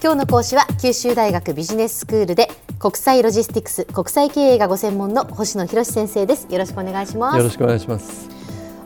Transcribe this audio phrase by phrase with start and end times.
[0.00, 2.48] 今日の講師は九州大学ビジネススクールで
[2.78, 6.46] 国際ロジスティクス国際経営がご専門の星野博先生です。
[6.48, 7.36] よろしくお願いします。
[7.36, 8.28] よろしくお願いします。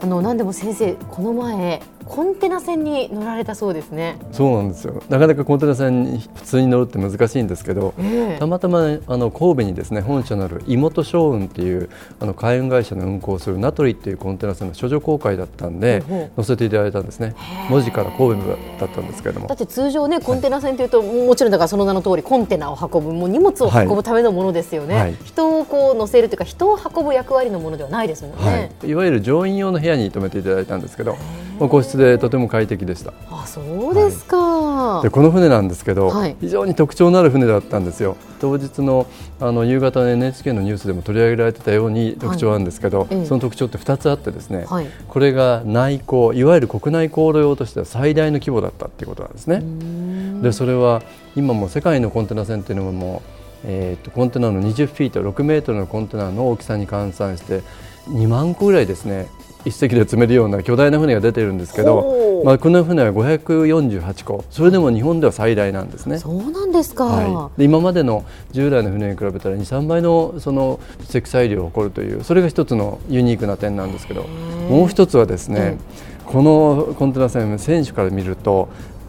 [0.00, 4.18] あの何でも先生この前コンテナ船に乗られたそうですね。
[4.32, 5.00] そうなんですよ。
[5.08, 11.88] なかなかコンテナ船に普通に乗るって難しいんですけど、えー、たまたまあの神戸にですね本社のある妹商運っていう
[12.18, 16.02] あの海運会社の運航するナトリっていうコンテナ船の処女公開だったんで、
[16.36, 17.36] 乗せていただいたんですね。
[17.68, 18.48] 文字から神戸
[18.80, 19.46] だったんですけれども。
[19.46, 24.94] だって通常ねコンテナ船というと、はい、もちろんだからその名の通りコンテナを運ぶもう荷物を運ぶためのものですよね。
[24.96, 28.72] はい、人をこう乗せるというか人を運ぶ役割のものではないですもんね。
[28.82, 31.14] はい、いわゆる乗員用の部屋に泊めていただいたんですけど。
[31.60, 33.12] まあ、個室でとても快適でした。
[33.30, 38.16] あそうですか、はい、でこの船なんですけど、はい、非常に特徴のある船だったんですよ。
[38.40, 39.06] 当日の
[39.38, 44.66] あの夕方の NHK のニュースでも取り上げられてたように特徴なんですけど、はい、その特徴って2つあってですね、
[45.06, 49.62] これが内航いわゆる国内航路用としては最大の規模だったっていうことなんですね。
[50.42, 51.02] でそれは
[51.36, 53.22] 今も世界のコンテナ船っていうのも
[53.62, 57.60] えーと、とコンテナの20フィート6メートルのコンテナの大きさに換算して
[58.08, 59.26] 2万個ぐらいですね
[59.64, 64.44] 一隻で積めるような巨大な船が出てるんですけど、まあ、この船は548個。
[64.50, 66.18] それでも日本では最大なんですね。
[66.18, 74.26] そうなんですか、はい、今までの従来の船に比べたら23倍のその積載量を誇るというそれが一つのユニークな点なんですけど
[74.68, 75.78] もう一つはですね、
[76.26, 78.68] このコンテナ船選手から見ると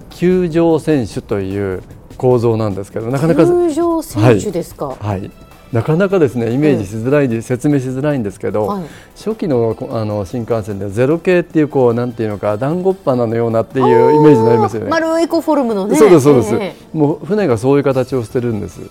[0.10, 1.84] 球場選手という
[2.18, 5.32] 構造なんですけどなかなか球場選手ですか、はい、はい
[5.72, 14.90] なかなかですねイメージしづらい、うん、説明しづらいんですけど、はい、初期のあの新幹線でゼロ系っていうこうなんていうのか団子っ鼻のようなっていうイメージになりますよね。
[14.90, 15.96] 丸いコフォルムのね。
[15.96, 16.88] そうですそうです。
[16.94, 18.82] もう船がそういう形をしてるんです。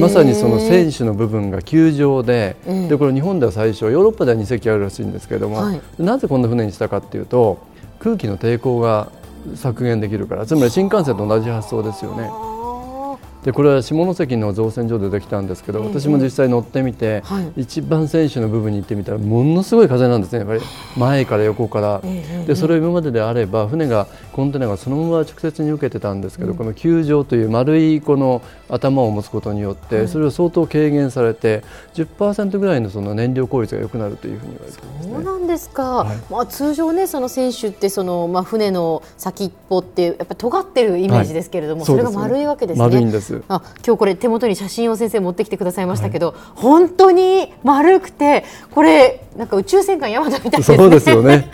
[0.00, 2.56] まさにその船首の部分が球状で、
[2.88, 7.58] でこれ日本では最初ヨーロッパでは2隻あるらしいんですけれども、はい、なぜこんな船にしたかっていうと
[7.98, 9.10] 空気の抵抗が
[9.54, 12.30] 削減できるからつまり新幹線と同じ発想ですよね。
[13.44, 20.38] でこれは下関の造船所でできたんですけど、私も実際乗ってみて、はい、一番船首の部分に行ってみたらものすごい風なんですね。
[20.38, 20.60] やっぱり
[20.96, 22.00] 前から横から、
[22.46, 28.40] でそれを今までであれば船がコンテナがそのまま直接に受けてたんですけど、この球状という丸いこの
[28.70, 31.62] 頭を持つことによって、それを相当軽減されて
[31.94, 42.82] 10%ぐらいのその燃料効率が良くなるというふうに言われてます、ね、そうなんですか、はい、まあ、通常ねその船首ってその、まあ、船の先っぽってやっぱ尖ってるイメージですけれども、はい、それが丸いわけですね。
[42.82, 50.62] 丸いんですあ今日これ手元に写真を先生持ってきてくださいましたけど、はい、本当に丸くてこれなんか宇宙戦艦ヤマトみたいね。
[50.62, 51.50] そうですよね。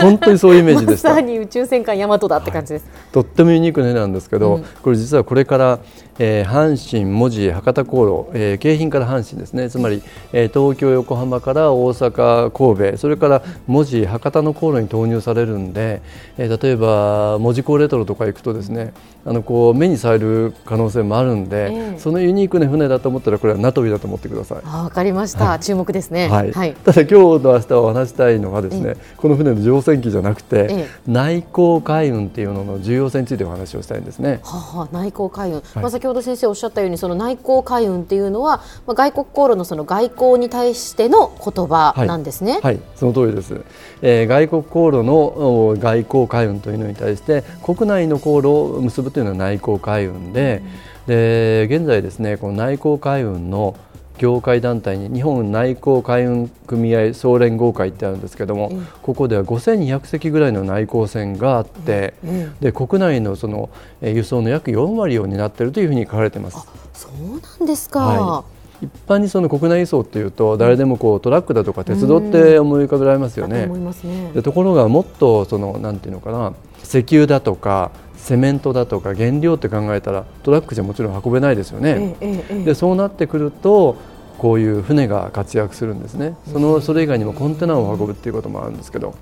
[0.00, 1.10] 本当にそういうイメージでした。
[1.10, 2.86] まさに宇宙戦艦ヤマトだって感じです。
[3.12, 5.78] とってもユニークな絵なんですけど、うん、これ実はこれから
[6.18, 10.02] えー、阪神、門司、博多航路、えー、京浜から阪神ですねつまり、
[10.32, 16.02] えー、東京、横浜から大阪、神戸それから門司、博多の航路に投入されるんで、
[16.36, 18.92] えー、例えば門司港レトロとか行くとですね
[19.24, 24.66] あのこう目にされる可能性もあるんで、えー、そのユニークな船だと思ったらこれは名飛びだと思ってください。
[24.66, 27.08] わかりました、はい、注目ですね、はい、はい、ただ今
[27.38, 34.40] 日の明日お話したいのはですね、この船の乗船機じゃなくて、内航海運っていうのの重要性についてお話をしたいんですね。
[34.42, 42.54] はあ、はあ、内航海運、はい、まあ、先ほど先生おっしゃったようにその内航海運っていうのは、まあ、外国航路のその外交に対しての言葉なんですね。
[42.54, 43.60] はい、はい、その通りです、
[44.02, 50.62] えー、外国航路の外交海運というのに対して国内の航路を結ぶというのは内航海運で
[51.07, 53.74] うん、で現在ですねこの内航海運の
[54.18, 63.70] 業界団体に日本内航海運組合総連合会ってあるんですけども、うん、ここでは5200隻ぐらいの内航船があって、うん、で国内のその
[64.02, 66.68] 輸送の約4割を担っているというふうに書かれています。
[66.92, 68.44] そうなんですか、は
[68.82, 73.66] い、一般にその国内輸送っていうと誰でもこうトラックだとか鉄道って思い浮かべられますよね。
[73.68, 74.32] とね。
[74.34, 76.52] でところがもっとそのなんていうのかな
[76.82, 82.16] 石油だとかセメントだとか原料って考えたらトラックじゃもちろん運べないですよね。
[82.20, 83.96] えええ、でそうなってくると
[84.36, 86.36] こういう船が活躍するんですね。
[86.52, 89.14] そのそれ以外にもコンテナを運ぶっていうこともあるんですけど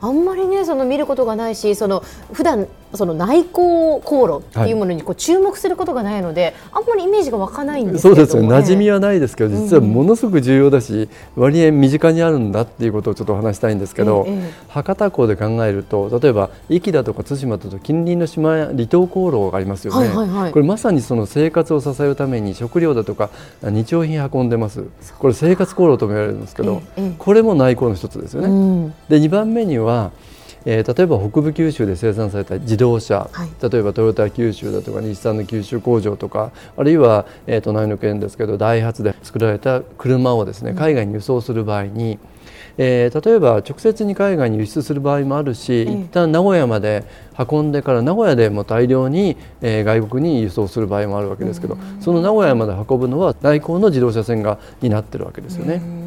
[0.00, 23.30] あんまりねその見ることがないしその普段その内航航路っていうものにこう注目することがないので、はい、あんまりイメージが湧かないんですそうですよ馴染みはないですけど実はものすごく重要だし、うん、割合身近にあるんだっていうことをちょっとお話したいんですけど、ええ、博多港で考えると例えば壱岐だとか対馬だと近隣の島や離島航路がありますよね、はいはいはい、これまさにその生活を支えるために食料だとか
[23.62, 24.84] 日用品運んでます。
[25.18, 28.48] これ生活航路とも言われるんですけど、え、これも内航の一つですよね。
[28.48, 30.12] うん、で2番目には
[30.68, 42.18] えー、例えば北部九州で生産された自動車、はい、例えばトヨタ九州だとか日産の九州工場とかあるいは、えー、隣の県ですけどダイハツで作られた車をですね海外に輸送する場合に、
[42.78, 47.04] えー、例えば直接に海外に輸出する場合もあるし、うん、一旦名古屋まで
[47.38, 56.05] 運んでから名古屋でも大量に、えー、外国に輸送する場合もあるわけですけど、その名古屋まで運ぶのは内航の自動車船が担ってるわけですよね。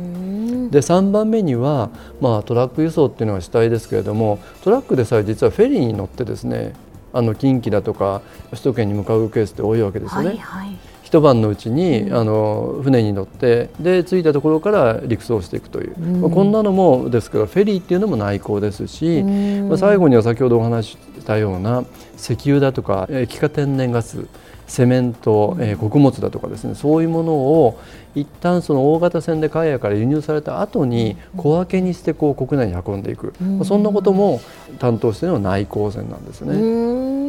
[0.69, 1.89] で3番目には、
[2.21, 6.73] まあ、トラック輸送っていうのが主体ですけれどもトラックでさえ実はフェリーに乗ってですね
[7.11, 8.21] あの近畿だとか
[8.51, 10.27] 首都圏に向かうケースって多いわけですよね。
[10.29, 10.77] はいはい
[11.09, 21.83] 一晩のうちに、うん、あの船に乗ってで着いたところから陸送していくという、うん、まあ、こんなのもですからフェリーっていうのも内航ですし、うん、まあ、最後には先ほどお話ししたような
[22.15, 24.27] 石油だとか液化天然ガス
[24.67, 27.79] セメント、えー、穀物だとかですねそういうものを
[28.13, 34.41] 一旦その大型船で海外から輸入された後に小分けにしてこう国内に運んでいく、まあ、そんなことも
[34.77, 37.28] 担当しているのは内航船なんですね。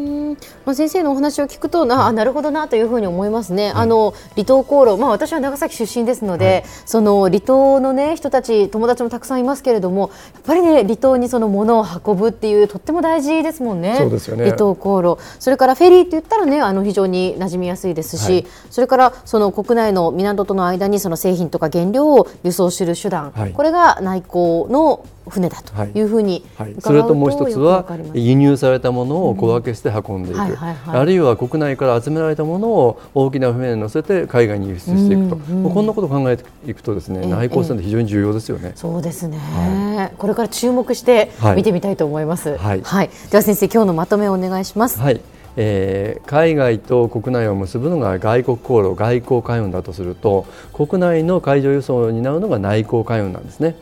[0.65, 13.97] まあ、先生のお話を聞くとなあなるほどなというふうに思いますね、はい、あの離島航路、まあ、私は長崎出身ですので、はい、その離島の、ね、人たち友達もたくさんいますけれどもやっぱり、ね、離島にその物を運ぶっていうとっても大事ですもんね。
[13.99, 14.45] そうですよね。
[14.45, 15.23] 離島航路。
[15.39, 26.03] それからフェリーって言ったら、ね、あの非常に馴染みやすいですし、はい、それからその国内の港との間にその製品とか原料を輸送する手段、これが内航の船だとい。
[26.03, 26.73] うふうに、はい。
[26.73, 27.85] はい、それともう一つは
[28.15, 38.73] 輸入されたものを小分けして運んでいく、あるいは国内から集められたものを大きな船に乗せて海外に輸出していくと、うんうん、こんなことを考えていくとですね、内航船って非常に重要ですよね。
[38.75, 42.57] そうですね、はい、これから注目して見てみたいと思います。
[42.57, 44.99] はい、はい、では先生今日のまとめをお願いします。
[44.99, 45.21] はい。
[45.57, 53.75] えー、海外と国内を結ぶのが外国航路外交海運だとすると国内の海上輸送を担うのが内航海運なんですね。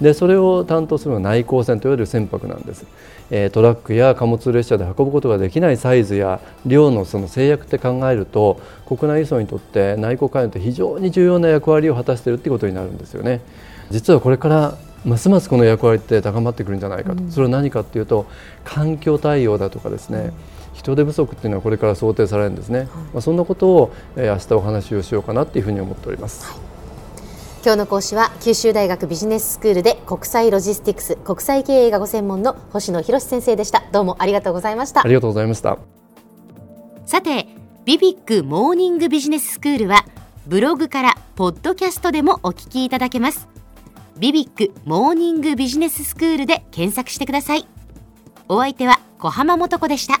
[0.00, 2.86] でそれを担当するのが内航船といわれる船舶なんです、
[3.30, 13.40] えー、トラックや貨物列車で運ぶことができないサイズや量のその制約って考えると国内輸送にとって内航海運って非常に重要な役割を果たしているということになるんですよね。
[13.90, 18.26] 実はこれからますますこの役割って高まってくるんじゃないかと、うん、それは何かというと
[18.64, 20.32] 環境対応だとかですね、うん。
[20.72, 26.46] 人手不足っていうのはこれから想定されるんですね、はい、まあ、そんなことを、えー、明日お話をしようかなというふうに思っております。
[26.46, 26.73] はい
[27.64, 33.84] 今日の講師は九州大学ビジネススクールで国際ロジスティクス国際経営がご専門の星野博先生でした。
[33.90, 35.00] どうもありがとうございました。
[35.00, 35.78] ありがとうございました。
[37.06, 37.46] さて
[37.86, 40.04] ビビックモーニングビジネススクールは
[40.46, 43.48] ブログからポッドキャストでもお聞きいただけます。
[44.18, 47.66] ビビックモーニングビジネススクールで検索してください。
[48.46, 50.20] お相手は小浜もとこでした